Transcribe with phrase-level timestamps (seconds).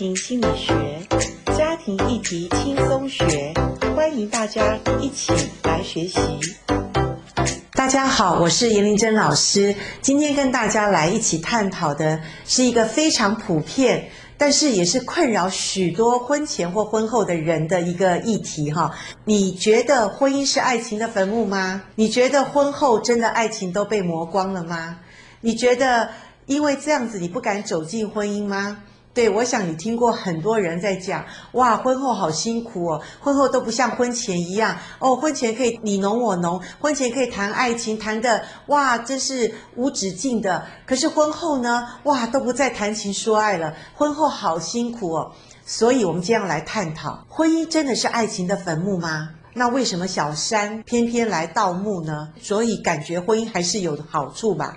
[0.00, 0.72] 庭心理学，
[1.58, 3.52] 家庭议题轻松学，
[3.94, 5.30] 欢迎大家一起
[5.62, 6.18] 来学习。
[7.74, 14.08] 大家好，我是严玲珍老师，今天跟大家来一起探讨的是一个非常普遍，
[14.38, 18.94] 但是也是困扰许多婚前或婚后的人的一个议题哈。
[19.26, 21.82] 你觉得婚姻是爱情的坟墓吗？
[21.96, 25.00] 你觉得婚后真的爱情都被磨光了吗？
[25.42, 26.08] 你觉得
[26.46, 28.78] 因为这样子你不敢走进婚姻吗？
[29.12, 40.64] 对，我想你听过很多人在讲，哇，婚后好辛苦哦，婚后都不像婚前一样哦，婚前可以你侬我侬，婚前可以谈爱情，谈的哇，真是无止境的。
[40.86, 45.32] 可是婚后呢，哇，都不再谈情说爱了，婚后好辛苦哦。
[45.66, 49.30] 所以，我们今天要来探讨，婚姻真的是爱情的坟墓吗？
[49.54, 52.28] 那为什么小三偏偏来盗墓呢？
[52.40, 54.76] 所以感觉婚姻还是有好处吧？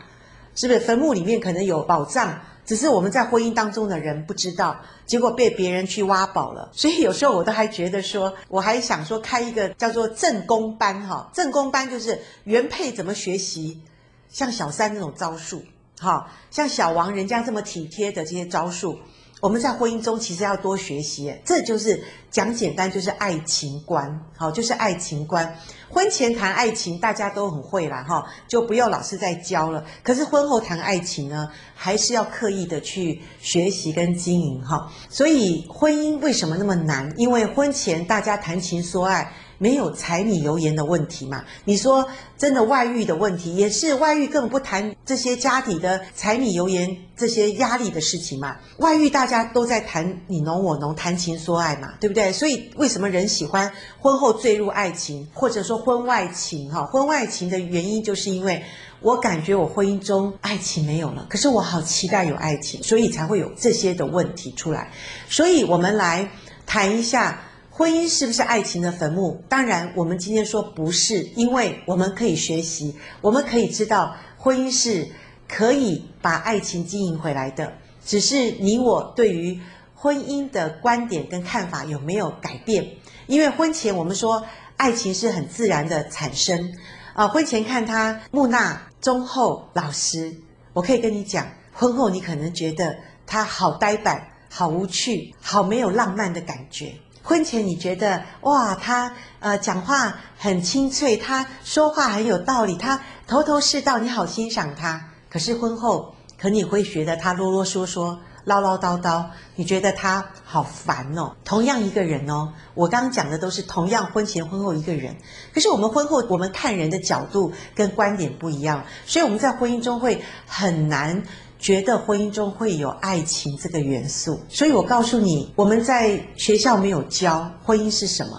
[0.55, 0.79] 是不是？
[0.79, 2.39] 坟墓里面可能有宝藏。
[2.65, 6.69] 只是我们在婚姻当中的人不知道，结果被别人去挖宝了。
[6.73, 13.81] 所以有时候我都还觉得说，我还想说开一个叫做正宫班哈，正宫班就是原配怎么学习，
[14.29, 15.63] 像小三那种招数，
[15.99, 18.99] 哈，像小王人家这么体贴的这些招数。
[19.43, 25.53] 我们在婚姻中其实要多学习，这就是讲简单，就是爱情观，好，就是爱情观。
[25.89, 29.83] 婚前谈爱情大家都很会啦，哈，就不用老师再教了。
[30.01, 34.89] 可是婚后谈爱情呢，还是要刻意的去学习跟经营，哈。
[35.09, 37.13] 所以婚姻为什么那么难？
[37.17, 39.29] 因为婚前大家谈情说爱。
[39.57, 41.43] 没有柴米油盐的问题嘛？
[41.65, 48.57] 你说真的外遇的问题也是外遇，根本不谈这些家底的柴米油盐这些压力的事情嘛。
[48.77, 52.33] 外遇大家都在谈你侬我侬，谈情说爱嘛，对不对？
[52.33, 56.71] 所以为什么人喜欢婚后坠入爱情，或者说婚外情？
[56.71, 58.63] 哈，婚外情的原因就是因为
[58.99, 64.91] 我感觉我婚姻中爱情没有了，可是我好期待有爱情，所以才会有这些的问题出来。
[65.29, 66.29] 所以我们来
[66.65, 67.39] 谈一下。
[67.75, 69.43] 婚姻是不是爱情的坟墓？
[69.49, 75.07] 当然，我们今天说不是，因为我们可以学习，我们可以知道，婚姻是
[75.49, 77.73] 可以把爱情经营回来的。
[78.05, 79.59] 只是你我对于
[79.95, 82.87] 婚姻的观点跟看法有没有改变？
[83.25, 84.45] 因为婚前我们说
[84.77, 86.71] 爱情是很自然的产生，
[87.15, 90.31] 啊，婚前看他木讷、忠厚、老实，
[90.73, 92.95] 我可以跟你讲，婚后你可能觉得
[93.25, 96.93] 他好呆板、好无趣、好没有浪漫的感觉。
[97.25, 105.09] 婚前你觉得哇，他呃讲话很清脆，他说话很有道理，他头头是道，你好欣赏他。
[105.29, 109.25] 可是婚后，可你会觉得他啰啰嗦嗦、唠唠叨叨，
[109.55, 111.31] 你觉得他好烦哦。
[111.45, 115.15] 同样一个人哦，我刚刚讲的都是同样婚前婚后一个人，
[115.53, 121.23] 可是我们婚后我们看人的角度跟观点不一样，所以我们在婚姻中会很难。
[121.63, 128.31] 觉得婚姻中会有爱情这个元素，所以我告诉你，我们在学校没有教婚姻是什么，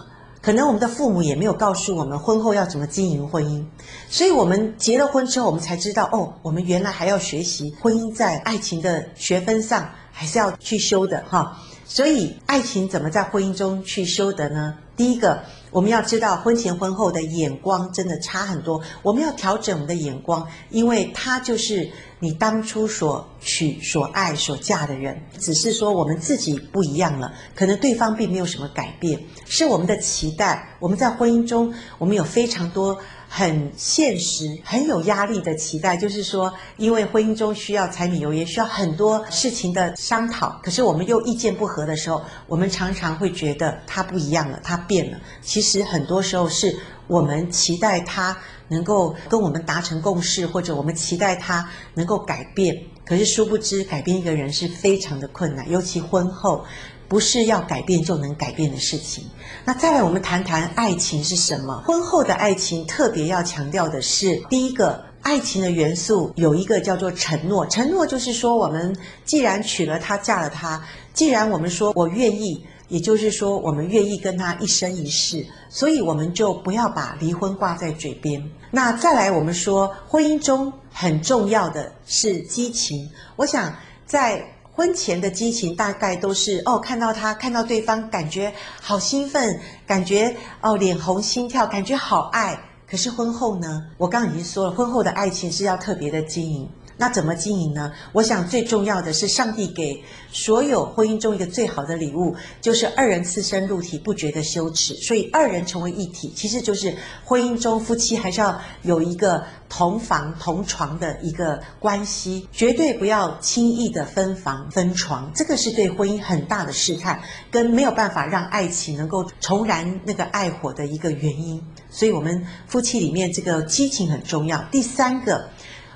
[0.43, 3.65] 可能我们的父母也没有告诉我们婚后要怎么经营婚姻，
[4.11, 11.59] 所以我们结了婚之后，我们才知道哦，我们原来还要学习婚姻在爱情的学分上还是要去修的哈。
[11.87, 14.75] 所以爱情怎么在婚姻中去修得呢？
[14.97, 15.43] 第一个，
[15.75, 21.91] 我们要知道婚前婚后的眼光真的差很多，我们要调整我们的眼光，因为他就是
[22.21, 30.77] 你当初所娶、所爱、所嫁的人，只是说我们自己不一样了，可能对方并没有什么改变，是我们的期待。
[30.79, 32.97] 我们在婚姻中，我们有非常多。
[33.37, 40.56] 很现实、很有压力的期待，就是说，因为婚姻中需要柴米油盐，需要很多事情的商讨。
[40.62, 45.19] 可是我们又意见不合的时候，我们常常会觉得他不一样了，他变了。
[45.43, 46.78] 其实很多时候是
[47.09, 48.37] 我们期待他
[48.69, 52.72] 能够跟我们达成共识，或者我们期待他能够改变。
[53.05, 56.65] 可是殊不知，改变一个人是非常的困难，尤其婚后。
[57.09, 59.25] 不是要改变就能改变的事情。
[59.65, 61.82] 那再来，我们谈谈爱情是什么？
[61.87, 67.66] 婚后的爱情特别要强调的是，第一个，爱情的元素有一个叫做承诺。
[67.66, 68.94] 承诺就是说，我们
[69.25, 70.82] 既然娶了她，嫁了她，
[71.15, 78.50] 既然我们说我愿意，也就是说我们愿意跟她一生一世，所以我们就不要把离婚挂在嘴边。
[78.71, 83.10] 那再来，我们说婚姻中很重要的是激情。
[83.36, 83.74] 我想
[84.07, 84.47] 在。
[84.76, 92.59] 婚前的激情大概都是哦，看到他，看到对方，感觉好兴奋，感觉哦脸红心跳，感觉好爱。
[92.91, 93.84] 可是婚后呢？
[93.97, 96.68] 我刚刚已经说了，婚后的爱情是要特别的经营。
[96.97, 97.93] 那怎么经营呢？
[98.13, 104.95] 我想最重要的是，上帝给所有婚姻中一个最好的礼物，就是二人赤身入体，不觉得羞耻。
[104.95, 117.21] 所以二人成为一体，其实就是婚姻中夫妻还是要有一个同房同床的一个关系，绝对不要轻易的分房分床，这个是对婚姻很大的试探，
[117.51, 121.61] 跟没有办法让爱情能够重燃那个爱火的一个原因。
[121.91, 124.63] 所以，我们夫妻里面这个激情很重要。
[124.71, 125.49] 第三个。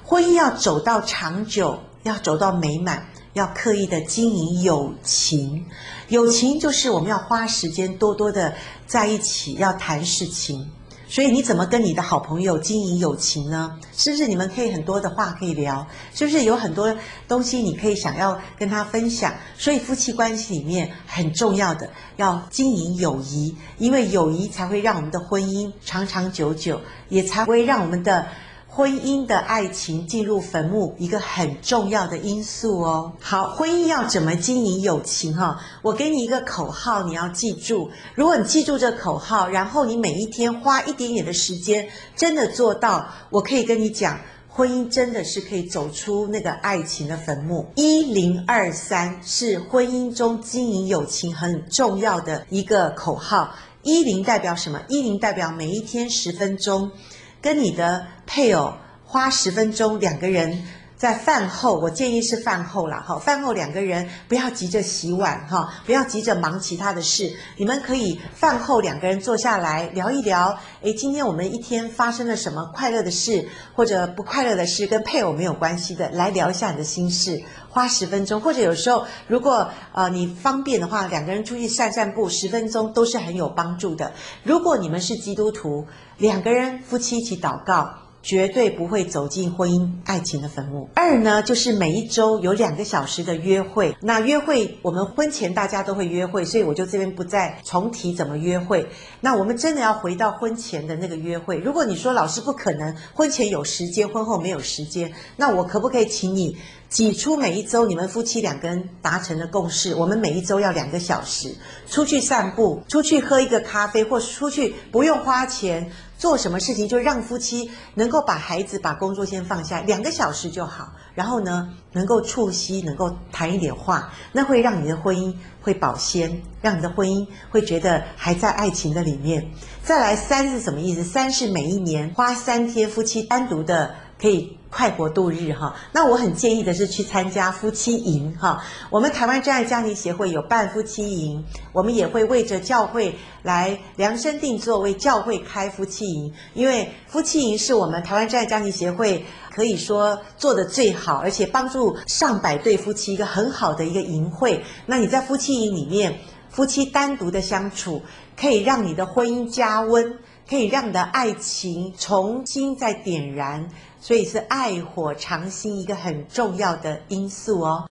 [0.09, 5.67] 婚姻要走到长久，要走到美满，要刻意的经营友情。
[6.09, 8.55] 友情就是我们要花时间多多的
[8.87, 10.67] 在一起，要谈事情。
[11.11, 13.79] 所以你怎么跟你的好朋友经营友情呢？
[13.93, 15.87] 是不是你们可以很多的话可以聊？
[16.15, 16.97] 是不是有很多
[17.27, 19.31] 东西你可以想要跟他分享？
[19.59, 26.81] 所以夫妻关系里面很重要的要经营友谊，因为友谊才会让我们的婚姻长长久久，
[27.11, 28.27] 也才会让我们的。
[28.71, 33.13] 婚姻的爱情进入坟墓，一个很重要的因素哦。
[33.21, 35.59] 好，婚姻要怎么经营友情哈？
[35.83, 37.91] 我给你一个口号，你要记住。
[38.15, 47.67] 如果你记住这口号，然后你每一天花一点点的时间，真的做到，我可以跟你讲，婚姻真的是可以走出那个爱情的坟墓。
[47.75, 53.51] 一零二三是婚姻中经营友情很重要的一个口号。
[53.83, 54.81] 一零代表什么？
[54.89, 56.93] 一零代表每一天十分钟。
[57.41, 58.75] 跟你的配偶
[59.05, 60.63] 花十分钟，两个人
[60.99, 84.13] 在饭后，我建议是饭后啦，哈，饭后两个人不要急着洗碗，哈，不要急着忙其他的事，你们可以饭后两个人坐下来聊一聊，诶，今天我们一天发生了什么快乐的事，或者不快乐的事，跟配偶没有关系的，来聊一下你的心事，花十分钟，或者有时候如果呃你方便的话，两个人出去散散步，十分钟都是很有帮助的。
[84.43, 85.87] 如果你们是基督徒。
[86.19, 87.95] 两个人夫妻一起祷告，
[88.29, 90.87] 绝对不会走进婚姻爱情的坟墓。
[90.95, 93.97] 二呢，就是每一周有两个小时的约会。
[94.03, 98.87] 那约会，我们婚前大家都会约会，所以我就这边不再重提怎么约会。
[99.23, 101.57] 那我们真的要回到婚前的那个约会。
[101.57, 106.55] 如果你说老师不可能，婚前有时间，婚后没有时间，那我可不可以请你
[106.89, 109.95] 挤出每一周你们夫妻两个人达成的共识？
[109.95, 111.55] 我们每一周要两个小时
[111.87, 115.91] 出去散步，出去喝一个咖啡，或出去不用花钱。
[116.17, 120.93] 做什么事情就让夫妻能够把孩子、把工作先放下，两个小时就好。
[121.15, 129.49] 然后呢，能够促膝，能够谈一点话，那会让你的婚姻会保鲜，让你的婚姻会觉得还在爱情的里面。
[129.85, 131.05] 再来，三是什么意思？
[131.05, 134.55] 三是每一年花三天夫妻单独的可以。
[134.71, 138.63] 快活度日哈，那我很建议的是去参加夫妻营哈。
[138.91, 141.43] 我们台湾真爱家庭协会有办夫妻营，
[141.73, 146.31] 我们也会为着教会来量身定做，为教会开夫妻营。
[146.53, 154.63] 因为夫妻营是我们台湾真爱家庭协会可以说做得最好，而且帮助上百对夫妻一个很好的一个营会。
[154.85, 156.15] 那你在夫妻营里面，
[156.51, 158.03] 夫妻单独的相处，
[158.39, 163.67] 可以让你的婚姻加温，可以让你的爱情重新再点燃。
[164.01, 167.89] 所以是爱火长新一个很重要的因素哦。